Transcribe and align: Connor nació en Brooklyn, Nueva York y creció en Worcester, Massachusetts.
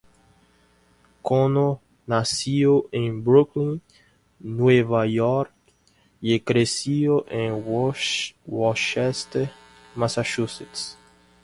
Connor 1.21 1.77
nació 2.07 2.87
en 2.91 3.23
Brooklyn, 3.23 3.83
Nueva 4.39 5.05
York 5.05 5.53
y 6.19 6.39
creció 6.39 7.23
en 7.29 7.63
Worcester, 7.63 9.51
Massachusetts. 9.93 10.97